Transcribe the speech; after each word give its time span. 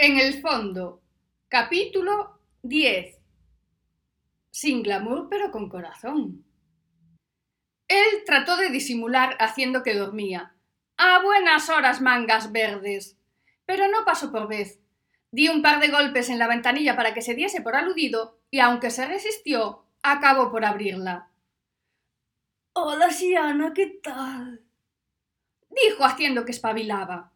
En 0.00 0.20
el 0.20 0.40
fondo, 0.40 1.02
capítulo 1.48 2.38
10. 2.62 3.18
Sin 4.48 4.84
glamour 4.84 5.26
pero 5.28 5.50
con 5.50 5.68
corazón. 5.68 6.44
Él 7.88 8.06
trató 8.24 8.56
de 8.56 8.70
disimular 8.70 9.36
haciendo 9.40 9.82
que 9.82 9.96
dormía. 9.96 10.54
A 10.98 11.20
buenas 11.24 11.68
horas, 11.68 12.00
mangas 12.00 12.52
verdes. 12.52 13.18
Pero 13.66 13.88
no 13.88 14.04
pasó 14.04 14.30
por 14.30 14.46
vez. 14.46 14.78
Di 15.32 15.48
un 15.48 15.62
par 15.62 15.80
de 15.80 15.88
golpes 15.88 16.28
en 16.28 16.38
la 16.38 16.46
ventanilla 16.46 16.94
para 16.94 17.12
que 17.12 17.20
se 17.20 17.34
diese 17.34 17.60
por 17.60 17.74
aludido 17.74 18.38
y 18.52 18.60
aunque 18.60 18.92
se 18.92 19.04
resistió, 19.04 19.84
acabó 20.04 20.52
por 20.52 20.64
abrirla. 20.64 21.28
Hola, 22.72 23.10
Siana, 23.10 23.72
¿qué 23.74 23.98
tal? 24.00 24.62
dijo 25.70 26.04
haciendo 26.04 26.44
que 26.44 26.52
espabilaba. 26.52 27.32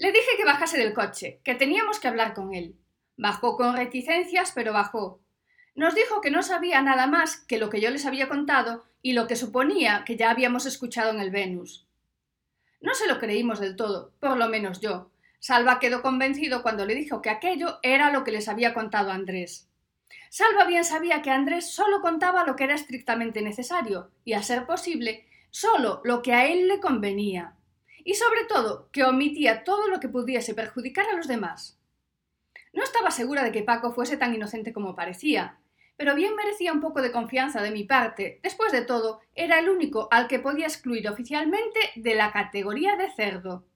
Le 0.00 0.12
dije 0.12 0.30
que 0.38 0.46
bajase 0.46 0.78
del 0.78 0.94
coche, 0.94 1.42
que 1.44 1.54
teníamos 1.54 2.00
que 2.00 2.08
hablar 2.08 2.32
con 2.32 2.54
él. 2.54 2.74
Bajó 3.18 3.58
con 3.58 3.76
reticencias, 3.76 4.50
pero 4.54 4.72
bajó. 4.72 5.20
Nos 5.74 5.94
dijo 5.94 6.22
que 6.22 6.30
no 6.30 6.42
sabía 6.42 6.80
nada 6.80 7.06
más 7.06 7.36
que 7.36 7.58
lo 7.58 7.68
que 7.68 7.82
yo 7.82 7.90
les 7.90 8.06
había 8.06 8.26
contado 8.26 8.86
y 9.02 9.12
lo 9.12 9.26
que 9.26 9.36
suponía 9.36 10.04
que 10.06 10.16
ya 10.16 10.30
habíamos 10.30 10.64
escuchado 10.64 11.10
en 11.10 11.20
el 11.20 11.30
Venus. 11.30 11.86
No 12.80 12.94
se 12.94 13.06
lo 13.06 13.18
creímos 13.18 13.60
del 13.60 13.76
todo, 13.76 14.14
por 14.20 14.38
lo 14.38 14.48
menos 14.48 14.80
yo. 14.80 15.10
Salva 15.38 15.78
quedó 15.78 16.00
convencido 16.00 16.62
cuando 16.62 16.86
le 16.86 16.94
dijo 16.94 17.20
que 17.20 17.28
aquello 17.28 17.78
era 17.82 18.10
lo 18.10 18.24
que 18.24 18.32
les 18.32 18.48
había 18.48 18.72
contado 18.72 19.10
Andrés. 19.10 19.68
Salva 20.30 20.64
bien 20.64 20.86
sabía 20.86 21.20
que 21.20 21.30
Andrés 21.30 21.74
solo 21.74 22.00
contaba 22.00 22.46
lo 22.46 22.56
que 22.56 22.64
era 22.64 22.74
estrictamente 22.74 23.42
necesario, 23.42 24.10
y 24.24 24.32
a 24.32 24.42
ser 24.42 24.64
posible, 24.64 25.26
solo 25.50 26.00
lo 26.04 26.22
que 26.22 26.32
a 26.32 26.46
él 26.46 26.68
le 26.68 26.80
convenía, 26.80 27.54
y 28.04 28.14
sobre 28.14 28.44
todo 28.44 28.88
que 28.92 29.04
omitía 29.04 29.64
todo 29.64 29.88
lo 29.88 30.00
que 30.00 30.08
pudiese 30.08 30.54
perjudicar 30.54 31.06
a 31.06 31.16
los 31.16 31.28
demás. 31.28 31.78
No 32.72 32.82
estaba 32.82 33.10
segura 33.10 33.42
de 33.42 33.52
que 33.52 33.62
Paco 33.62 33.92
fuese 33.92 34.16
tan 34.16 34.34
inocente 34.34 34.72
como 34.72 34.94
parecía, 34.94 35.58
pero 35.96 36.14
bien 36.14 36.34
merecía 36.34 36.72
un 36.72 36.80
poco 36.80 37.02
de 37.02 37.12
confianza 37.12 37.62
de 37.62 37.70
mi 37.70 37.84
parte. 37.84 38.40
Después 38.42 38.72
de 38.72 38.82
todo, 38.82 39.20
era 39.34 39.58
el 39.58 39.68
único 39.68 40.08
al 40.10 40.28
que 40.28 40.38
podía 40.38 40.66
excluir 40.66 41.06
oficialmente 41.08 41.78
de 41.96 42.14
la 42.14 42.32
categoría 42.32 42.96
de 42.96 43.10
cerdo. 43.10 43.66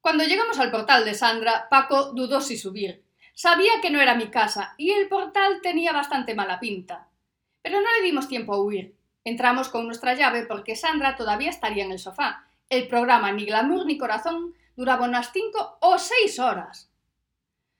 Cuando 0.00 0.24
llegamos 0.24 0.58
al 0.58 0.70
portal 0.70 1.04
de 1.04 1.14
Sandra, 1.14 1.68
Paco 1.68 2.12
dudó 2.12 2.40
si 2.40 2.56
subir. 2.56 3.04
Sabía 3.34 3.80
que 3.82 3.90
no 3.90 4.00
era 4.00 4.14
mi 4.14 4.30
casa 4.30 4.74
y 4.78 4.90
el 4.90 5.08
portal 5.08 5.60
tenía 5.62 5.92
bastante 5.92 6.34
mala 6.34 6.58
pinta. 6.58 7.08
Pero 7.62 7.80
no 7.80 7.86
le 7.98 8.04
dimos 8.04 8.28
tiempo 8.28 8.54
a 8.54 8.62
huir. 8.62 8.96
Entramos 9.24 9.68
con 9.68 9.86
nuestra 9.86 10.14
llave 10.14 10.46
porque 10.46 10.74
Sandra 10.74 11.16
todavía 11.16 11.50
estaría 11.50 11.84
en 11.84 11.92
el 11.92 11.98
sofá. 11.98 12.46
El 12.68 12.88
programa 12.88 13.30
Ni 13.30 13.46
Glamour 13.46 13.86
ni 13.86 13.96
Corazón 13.96 14.54
duraba 14.74 15.06
unas 15.06 15.30
cinco 15.32 15.78
o 15.80 15.98
seis 15.98 16.40
horas. 16.40 16.90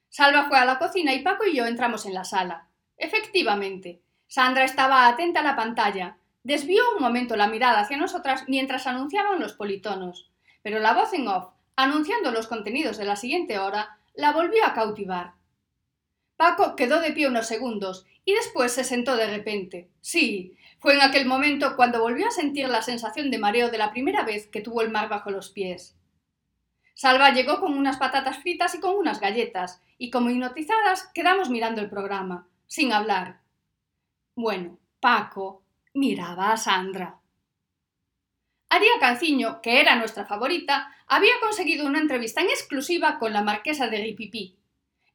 Salva 0.09 0.47
fue 0.48 0.59
a 0.59 0.65
la 0.65 0.79
cocina 0.79 1.12
y 1.12 1.23
Paco 1.23 1.45
y 1.45 1.56
yo 1.56 1.67
entramos 1.67 2.06
en 2.06 2.15
la 2.15 2.23
sala. 2.23 2.69
Efectivamente, 2.97 4.01
Sandra 4.29 4.62
estaba 4.62 5.09
atenta 5.09 5.41
a 5.41 5.42
la 5.42 5.57
pantalla. 5.57 6.19
Desvió 6.45 6.83
un 6.95 7.03
momento 7.03 7.37
la 7.37 7.48
mirada 7.48 7.81
hacia 7.81 7.97
nosotras 7.97 8.45
mientras 8.47 8.87
anunciaban 8.87 9.41
los 9.41 9.55
politonos, 9.55 10.31
pero 10.62 10.79
la 10.79 10.95
voz 10.95 11.12
en 11.14 11.27
off, 11.27 11.53
anunciando 11.75 12.31
los 12.31 12.47
contenidos 12.47 12.97
de 12.97 13.07
la 13.07 13.17
siguiente 13.17 13.59
hora, 13.59 13.98
la 14.14 14.31
volvió 14.31 14.64
a 14.64 14.73
cautivar. 14.73 15.33
Paco 16.37 16.77
quedó 16.77 17.01
de 17.01 17.12
pie 17.12 17.29
unos 17.29 17.47
segundos 17.47 18.06
y 18.25 18.34
después 18.34 18.73
se 18.73 18.84
sentó 18.84 19.17
de 19.17 19.27
repente. 19.27 19.89
Sí, 20.01 20.56
fue 20.79 20.95
en 20.95 21.01
aquel 21.01 21.27
momento 21.27 21.77
cuando 21.77 22.01
volvió 22.01 22.29
a 22.29 22.31
sentir 22.31 22.69
la 22.69 22.83
sensación 22.83 23.31
de 23.31 23.39
mareo 23.39 23.70
de 23.70 23.79
la 23.79 23.91
primera 23.91 24.25
vez 24.25 24.47
que 24.48 24.61
tuvo 24.61 24.83
el 24.83 24.91
mar 24.91 25.09
bajo 25.09 25.31
los 25.31 25.51
pies. 25.51 25.97
Salva 26.95 27.31
llegó 27.31 27.61
con 27.61 27.75
unas 27.75 27.98
patatas 27.98 28.39
fritas 28.39 28.75
y 28.75 28.81
con 28.81 28.95
unas 28.95 29.20
galletas, 29.20 29.83
y 29.98 30.11
como 30.11 30.31
hipnotizadas 30.31 31.11
quedamos 31.14 31.51
mirando 31.51 31.81
el 31.81 31.91
programa 31.91 32.48
sin 32.67 32.92
hablar. 32.92 33.41
Bueno, 34.34 34.79
Paco 35.01 35.63
miraba 35.95 36.52
a 36.52 36.57
Sandra. 36.57 37.20
Aria 38.69 38.92
Canciño, 38.98 39.61
que 39.63 39.80
era 39.80 39.96
nuestra 39.96 40.27
favorita, 40.27 40.95
había 41.07 41.33
conseguido 41.41 41.86
una 41.86 42.01
entrevista 42.01 42.41
en 42.41 42.48
exclusiva 42.48 43.19
con 43.19 43.33
la 43.33 43.42
marquesa 43.42 43.89
de 43.89 43.98
Ripipí. 43.98 44.57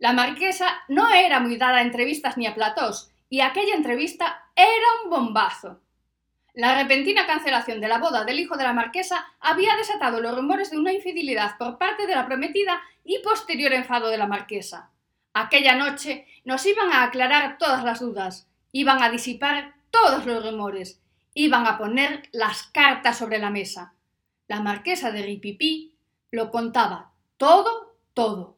La 0.01 0.13
marquesa 0.13 0.81
no 0.87 1.13
era 1.13 1.39
muy 1.39 1.57
dada 1.57 1.77
a 1.77 1.81
entrevistas 1.83 2.35
ni 2.35 2.47
a 2.47 2.55
platós, 2.55 3.11
y 3.29 3.41
aquella 3.41 3.75
entrevista 3.75 4.45
era 4.55 4.87
un 5.03 5.11
bombazo. 5.11 5.79
La 6.55 6.73
repentina 6.73 7.27
cancelación 7.27 7.79
de 7.79 7.87
la 7.87 7.99
boda 7.99 8.23
del 8.23 8.39
hijo 8.39 8.57
de 8.57 8.63
la 8.63 8.73
marquesa 8.73 9.27
había 9.39 9.75
desatado 9.75 10.19
los 10.19 10.35
rumores 10.35 10.71
de 10.71 10.79
una 10.79 10.91
infidelidad 10.91 11.55
por 11.59 11.77
parte 11.77 12.07
de 12.07 12.15
la 12.15 12.25
prometida 12.25 12.81
y 13.05 13.19
posterior 13.19 13.73
enfado 13.73 14.09
de 14.09 14.17
la 14.17 14.25
marquesa. 14.25 14.89
Aquella 15.35 15.75
noche 15.75 16.25
nos 16.45 16.65
iban 16.65 16.91
a 16.91 17.03
aclarar 17.03 17.59
todas 17.59 17.83
las 17.83 17.99
dudas, 17.99 18.49
iban 18.71 19.03
a 19.03 19.11
disipar 19.11 19.75
todos 19.91 20.25
los 20.25 20.43
rumores, 20.43 20.99
iban 21.35 21.67
a 21.67 21.77
poner 21.77 22.27
las 22.31 22.63
cartas 22.63 23.19
sobre 23.19 23.37
la 23.37 23.51
mesa. 23.51 23.93
La 24.47 24.61
marquesa 24.61 25.11
de 25.11 25.21
Ripipí 25.21 25.95
lo 26.31 26.49
contaba 26.49 27.11
todo, 27.37 27.93
todo. 28.15 28.57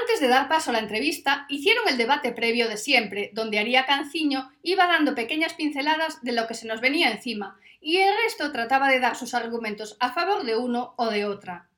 Antes 0.00 0.20
de 0.20 0.28
dar 0.28 0.48
paso 0.48 0.70
a 0.70 0.72
la 0.72 0.80
entrevista, 0.80 1.46
hicieron 1.48 1.86
el 1.88 1.96
debate 1.96 2.32
previo 2.32 2.68
de 2.68 2.76
siempre, 2.76 3.30
donde 3.32 3.58
Aría 3.58 3.86
Canciño 3.86 4.50
iba 4.62 4.86
dando 4.86 5.14
pequeñas 5.14 5.54
pinceladas 5.54 6.22
de 6.22 6.32
lo 6.32 6.46
que 6.46 6.54
se 6.54 6.66
nos 6.66 6.80
venía 6.80 7.10
encima, 7.10 7.58
y 7.80 7.98
el 7.98 8.14
resto 8.24 8.50
trataba 8.50 8.88
de 8.88 8.98
dar 8.98 9.14
sus 9.14 9.34
argumentos 9.34 9.96
a 10.00 10.12
favor 10.12 10.44
de 10.44 10.56
uno 10.56 10.94
o 10.96 11.10
de 11.10 11.26
otra. 11.26 11.68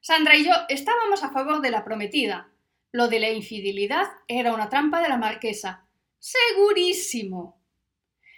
Sandra 0.00 0.36
y 0.36 0.44
yo 0.44 0.52
estábamos 0.68 1.24
a 1.24 1.30
favor 1.30 1.60
de 1.62 1.70
la 1.70 1.84
prometida, 1.84 2.48
lo 2.92 3.08
de 3.08 3.18
la 3.18 3.30
infidelidad 3.30 4.06
era 4.28 4.52
una 4.52 4.68
trampa 4.68 5.00
de 5.00 5.08
la 5.08 5.16
marquesa. 5.16 5.86
Segurísimo. 6.18 7.58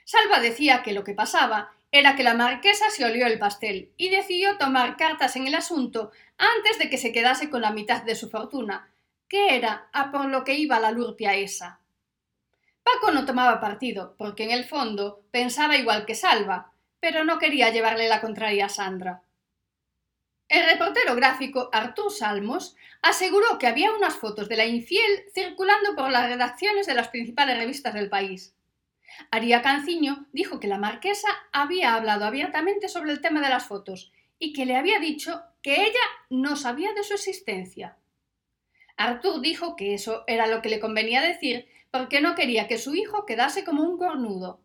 Salva 0.04 0.41
decía 0.41 0.82
que 0.82 0.92
lo 0.92 1.03
que 1.04 1.15
pasaba 1.15 1.72
era 1.91 2.16
que 2.16 2.22
la 2.22 2.34
marquesa 2.34 2.88
se 2.91 3.04
olió 3.04 3.26
el 3.26 3.38
pastel 3.38 3.92
y 3.97 4.09
decidió 4.10 4.56
tomar 4.56 4.97
cartas 4.97 5.36
en 5.36 5.47
el 5.47 5.54
asunto 5.54 6.10
antes 6.38 6.78
de 6.78 6.88
que 6.88 6.98
se 6.98 7.12
quedase 7.12 7.50
con 7.50 7.62
la 7.62 7.72
mitad 7.72 8.03
de 8.03 8.15
su 8.15 8.31
fortuna, 8.31 8.88
que 9.34 9.56
era 9.56 9.89
a 9.93 10.12
por 10.12 10.27
lo 10.27 10.45
que 10.45 10.55
iba 10.55 10.78
la 10.78 10.93
lurpia 10.93 11.34
esa. 11.34 11.81
Paco 12.84 13.11
no 13.11 13.27
tomaba 13.27 13.61
partido, 13.61 14.15
porque 14.17 14.45
en 14.45 14.53
el 14.53 14.62
fondo 14.62 15.25
pensaba 15.33 15.77
igual 15.77 16.06
que 16.06 16.15
Salva, 16.15 16.72
pero 17.00 17.25
no 17.25 17.41
quería 17.41 17.71
llevarle 17.71 18.09
la 18.09 18.21
contraria 18.21 18.67
a 18.67 18.69
Sandra. 18.69 19.25
El 20.49 20.65
reportero 20.67 21.17
gráfico 21.17 21.69
Artur 21.72 22.12
Salmos 22.12 22.77
aseguró 23.03 23.59
que 23.59 23.67
había 23.67 23.93
unas 23.93 24.15
fotos 24.15 24.49
de 24.49 24.56
la 24.56 24.67
infiel 24.67 25.25
circulando 25.34 25.97
por 25.97 26.12
las 26.12 26.28
redacciones 26.28 26.87
de 26.87 26.95
las 26.95 27.09
principales 27.09 27.59
revistas 27.59 27.93
del 27.93 28.09
país. 28.09 28.55
Aria 29.33 29.62
Canciño 29.62 30.27
dijo 30.33 30.61
que 30.61 30.69
la 30.69 30.78
marquesa 30.78 31.28
había 31.51 31.97
hablado 31.97 32.25
abiertamente 32.25 32.89
sobre 32.89 33.11
el 33.11 33.21
tema 33.21 33.41
de 33.41 33.49
las 33.49 33.66
fotos 33.66 34.12
y 34.39 34.53
que 34.53 34.65
le 34.65 34.77
había 34.77 35.01
dicho 35.01 35.43
que 35.61 35.87
ella 35.87 36.05
no 36.31 36.55
sabía 36.55 36.93
de 36.93 37.03
su 37.03 37.15
existencia. 37.15 37.97
Artur 38.97 39.41
dijo 39.41 39.77
que 39.77 39.94
eso 39.94 40.25
era 40.27 40.47
lo 40.47 40.62
que 40.62 40.69
le 40.69 40.81
convenía 40.81 41.21
decir 41.21 41.66
porque 41.91 42.21
no 42.21 42.34
quería 42.34 42.66
que 42.69 42.78
su 42.78 42.94
hijo 42.94 43.27
quedase 43.27 43.65
como 43.65 43.82
un 43.82 43.99
cornudo. 43.99 44.60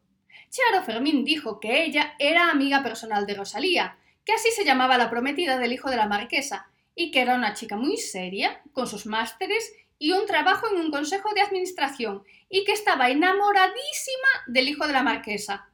Charo 0.49 0.83
Fermín 0.83 1.23
dijo 1.23 1.59
que 1.59 1.83
ella 1.83 2.15
era 2.19 2.49
amiga 2.49 2.81
personal 2.81 3.25
de 3.25 3.35
Rosalía 3.35 3.97
que 4.29 4.35
así 4.35 4.51
se 4.51 4.63
llamaba 4.63 4.99
la 4.99 5.09
prometida 5.09 5.57
del 5.57 5.73
hijo 5.73 5.89
de 5.89 5.95
la 5.95 6.07
marquesa, 6.07 6.69
y 6.93 7.09
que 7.09 7.21
era 7.21 7.33
una 7.33 7.55
chica 7.55 7.77
muy 7.77 7.97
seria, 7.97 8.61
con 8.73 8.85
sus 8.85 9.07
másteres 9.07 9.73
y 9.97 10.11
un 10.11 10.27
trabajo 10.27 10.67
en 10.69 10.79
un 10.79 10.91
consejo 10.91 11.33
de 11.33 11.41
administración, 11.41 12.23
y 12.47 12.63
que 12.63 12.73
estaba 12.73 13.09
enamoradísima 13.09 14.27
del 14.45 14.69
hijo 14.69 14.85
de 14.85 14.93
la 14.93 15.01
marquesa. 15.01 15.71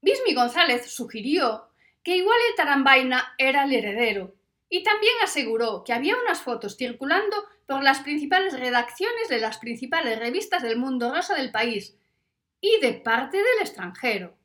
Bismi 0.00 0.32
González 0.32 0.90
sugirió 0.90 1.68
que 2.02 2.16
igual 2.16 2.38
el 2.48 2.56
tarambaina 2.56 3.34
era 3.36 3.64
el 3.64 3.74
heredero, 3.74 4.34
y 4.70 4.82
también 4.82 5.12
aseguró 5.22 5.84
que 5.84 5.92
había 5.92 6.16
unas 6.16 6.40
fotos 6.40 6.76
circulando 6.76 7.36
por 7.66 7.82
las 7.82 8.00
principales 8.00 8.58
redacciones 8.58 9.28
de 9.28 9.38
las 9.38 9.58
principales 9.58 10.18
revistas 10.18 10.62
del 10.62 10.78
mundo 10.78 11.12
rosa 11.12 11.34
del 11.34 11.50
país, 11.50 11.96
y 12.60 12.78
de 12.80 12.94
parte 12.94 13.38
del 13.38 13.60
extranjero. 13.60 14.36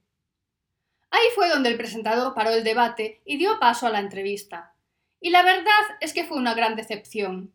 Ahí 1.12 1.28
fue 1.34 1.50
donde 1.50 1.70
el 1.70 1.78
presentador 1.78 2.34
paró 2.34 2.50
el 2.52 2.64
debate 2.64 3.22
y 3.26 3.38
dio 3.38 3.60
paso 3.60 3.88
a 3.88 3.90
la 3.90 4.00
entrevista. 4.00 4.74
Y 5.20 5.30
la 5.30 5.44
verdad 5.44 5.72
es 6.02 6.14
que 6.14 6.26
fue 6.26 6.38
una 6.38 6.54
gran 6.54 6.76
decepción. 6.76 7.54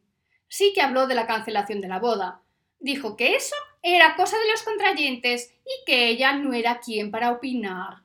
Sí 0.49 0.73
que 0.75 0.83
habló 0.83 1.07
de 1.07 1.15
la 1.15 1.27
cancelación 1.27 1.81
de 1.81 1.89
la 1.89 1.99
boda. 1.99 2.43
Dijo 2.79 3.17
que 3.17 3.35
eso 3.35 3.55
era 3.83 4.17
cosa 4.17 4.39
de 4.39 4.51
los 4.51 4.63
contrayentes 4.63 5.55
y 5.65 5.85
que 5.85 6.09
ella 6.09 6.33
no 6.33 6.53
era 6.53 6.81
quien 6.81 7.11
para 7.11 7.33
opinar. 7.33 8.03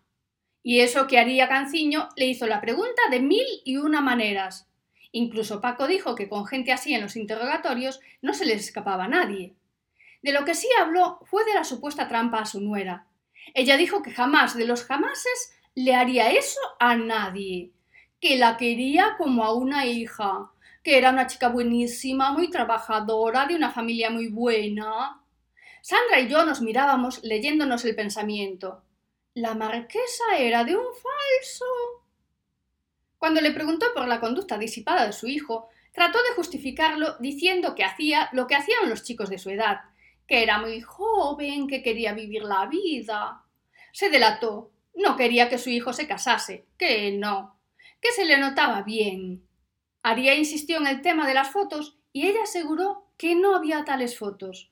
Y 0.67 0.79
eso 0.79 1.06
que 1.06 1.19
haría 1.19 1.47
Canciño 1.47 2.09
le 2.15 2.25
hizo 2.25 2.47
la 2.47 2.59
pregunta 2.59 3.03
de 3.12 3.19
mil 3.19 3.45
y 3.65 3.77
una 3.77 4.01
maneras. 4.01 4.67
Incluso 5.12 5.62
Paco 5.62 5.85
dijo 5.85 6.15
que 6.15 6.27
con 6.27 6.47
gente 6.47 6.71
así 6.71 6.91
en 6.95 7.01
los 7.01 7.15
interrogatorios 7.15 8.00
no 8.23 8.33
se 8.33 8.47
les 8.47 8.62
escapaba 8.62 9.03
a 9.03 9.07
nadie. 9.07 9.53
De 10.23 10.31
lo 10.33 10.44
que 10.44 10.56
sí 10.56 10.67
habló 10.81 11.19
fue 11.25 11.45
de 11.45 11.53
la 11.53 11.65
supuesta 11.65 12.07
trampa 12.07 12.39
a 12.39 12.45
su 12.47 12.62
nuera, 12.62 13.06
ella 13.53 13.77
dijo 13.77 14.01
que 14.01 14.09
jamás 14.09 14.57
de 14.57 14.65
los 14.65 14.85
jamases 14.85 15.56
le 15.75 15.94
haría 15.94 16.31
eso 16.31 16.59
a 16.79 16.95
nadie, 16.95 17.71
que 18.19 18.35
la 18.35 18.57
quería 18.57 19.18
como 19.19 19.44
a 19.44 19.53
una 19.53 19.85
hija, 19.85 20.50
que 20.81 20.97
era 20.97 21.11
una 21.11 21.27
chica 21.27 21.50
buenísima, 21.50 22.31
muy 22.31 22.50
trabajadora, 22.50 23.45
de 23.45 23.56
una 23.56 23.69
familia 23.69 24.09
muy 24.09 24.29
buena. 24.29 25.21
Sandra 25.83 26.21
y 26.21 26.27
yo 26.27 26.44
nos 26.44 26.61
mirábamos 26.61 27.23
leyéndonos 27.23 27.85
el 27.85 27.95
pensamiento. 27.95 28.81
La 29.35 29.53
marquesa 29.53 30.37
era 30.39 30.63
de 30.63 30.77
un 30.77 30.85
falso. 30.85 31.65
Cuando 33.17 33.41
le 33.41 33.51
preguntó 33.51 33.87
por 33.93 34.07
la 34.07 34.21
conducta 34.21 34.57
disipada 34.57 35.05
de 35.05 35.11
su 35.11 35.27
hijo, 35.27 35.67
trató 35.91 36.19
de 36.19 36.35
justificarlo 36.37 37.17
diciendo 37.19 37.75
que 37.75 37.83
hacía 37.83 38.29
lo 38.31 38.47
que 38.47 38.55
hacían 38.55 38.87
los 38.89 39.03
chicos 39.03 39.29
de 39.29 39.37
su 39.37 39.49
edad, 39.49 39.81
que 40.25 40.41
era 40.41 40.59
muy 40.59 40.79
joven, 40.79 41.67
que 41.67 41.83
quería 41.83 42.13
vivir 42.13 42.43
la 42.43 42.65
vida. 42.67 43.43
Se 43.91 44.09
delató. 44.09 44.71
No 44.95 45.17
quería 45.17 45.49
que 45.49 45.57
su 45.57 45.69
hijo 45.69 45.91
se 45.91 46.07
casase, 46.07 46.65
que 46.77 47.11
no, 47.11 47.59
que 47.99 48.13
se 48.13 48.23
le 48.23 48.37
notaba 48.37 48.83
bien. 48.83 49.45
Aria 50.01 50.33
insistió 50.33 50.77
en 50.77 50.87
el 50.87 51.01
tema 51.01 51.27
de 51.27 51.33
las 51.33 51.49
fotos 51.49 51.97
y 52.13 52.25
ella 52.27 52.43
aseguró 52.43 53.09
que 53.17 53.35
no 53.35 53.53
había 53.53 53.83
tales 53.83 54.17
fotos, 54.17 54.71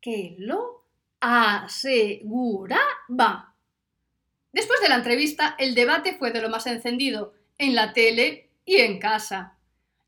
que 0.00 0.36
lo 0.38 0.84
aseguraba. 1.18 2.76
Después 4.56 4.80
de 4.80 4.88
la 4.88 4.94
entrevista, 4.94 5.54
el 5.58 5.74
debate 5.74 6.16
fue 6.16 6.30
de 6.30 6.40
lo 6.40 6.48
más 6.48 6.66
encendido, 6.66 7.34
en 7.58 7.74
la 7.74 7.92
tele 7.92 8.48
y 8.64 8.76
en 8.76 8.98
casa. 8.98 9.58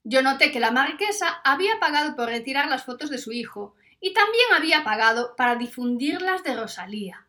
Yo 0.04 0.22
noté 0.22 0.50
que 0.50 0.58
la 0.58 0.70
marquesa 0.70 1.42
había 1.44 1.78
pagado 1.78 2.16
por 2.16 2.30
retirar 2.30 2.66
las 2.66 2.84
fotos 2.84 3.10
de 3.10 3.18
su 3.18 3.30
hijo 3.30 3.74
y 4.00 4.14
también 4.14 4.46
había 4.56 4.84
pagado 4.84 5.36
para 5.36 5.56
difundirlas 5.56 6.44
de 6.44 6.56
Rosalía. 6.56 7.26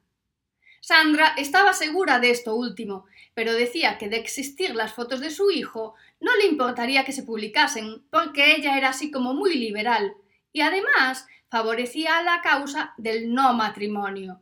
Sandra 0.79 1.33
estaba 1.35 1.73
segura 1.73 2.19
de 2.19 2.29
esto 2.29 2.55
último, 2.55 3.03
pero 3.33 3.51
decía 3.51 3.97
que 3.97 4.07
de 4.07 4.15
existir 4.15 4.73
las 4.73 4.93
fotos 4.93 5.19
de 5.19 5.29
su 5.29 5.51
hijo 5.51 5.95
no 6.21 6.33
le 6.37 6.45
importaría 6.45 7.03
que 7.03 7.11
se 7.11 7.23
publicasen, 7.23 8.01
porque 8.09 8.55
ella 8.55 8.77
era 8.77 8.91
así 8.91 9.11
como 9.11 9.33
muy 9.33 9.55
liberal, 9.55 10.13
y 10.53 10.61
además 10.61 11.27
favorecía 11.49 12.23
la 12.23 12.39
causa 12.39 12.93
del 12.97 13.33
no 13.33 13.51
matrimonio. 13.51 14.39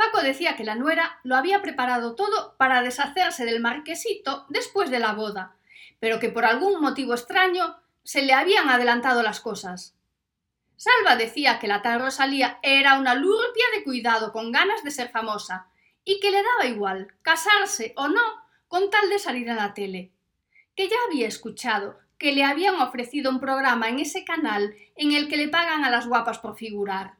Paco 0.00 0.22
decía 0.22 0.56
que 0.56 0.64
la 0.64 0.76
nuera 0.76 1.20
lo 1.24 1.36
había 1.36 1.60
preparado 1.60 2.14
todo 2.14 2.56
para 2.56 2.80
deshacerse 2.80 3.44
del 3.44 3.60
marquesito 3.60 4.46
después 4.48 4.90
de 4.90 4.98
la 4.98 5.12
boda, 5.12 5.56
pero 5.98 6.18
que 6.18 6.30
por 6.30 6.46
algún 6.46 6.80
motivo 6.80 7.12
extraño 7.12 7.76
se 8.02 8.22
le 8.22 8.32
habían 8.32 8.70
adelantado 8.70 9.22
las 9.22 9.40
cosas. 9.40 9.94
Salva 10.74 11.16
decía 11.16 11.58
que 11.58 11.68
la 11.68 11.82
tal 11.82 12.00
Rosalía 12.00 12.58
era 12.62 12.98
una 12.98 13.14
lurpia 13.14 13.66
de 13.76 13.84
cuidado 13.84 14.32
con 14.32 14.50
ganas 14.52 14.82
de 14.84 14.90
ser 14.90 15.10
famosa 15.10 15.66
y 16.02 16.18
que 16.18 16.30
le 16.30 16.42
daba 16.42 16.70
igual 16.70 17.12
casarse 17.20 17.92
o 17.94 18.08
no 18.08 18.22
con 18.68 18.88
tal 18.88 19.10
de 19.10 19.18
salir 19.18 19.50
a 19.50 19.54
la 19.54 19.74
tele. 19.74 20.12
Que 20.74 20.88
ya 20.88 20.96
había 21.08 21.28
escuchado 21.28 21.98
que 22.16 22.32
le 22.32 22.44
habían 22.44 22.76
ofrecido 22.76 23.30
un 23.30 23.38
programa 23.38 23.90
en 23.90 23.98
ese 23.98 24.24
canal 24.24 24.74
en 24.96 25.12
el 25.12 25.28
que 25.28 25.36
le 25.36 25.48
pagan 25.48 25.84
a 25.84 25.90
las 25.90 26.06
guapas 26.06 26.38
por 26.38 26.56
figurar. 26.56 27.19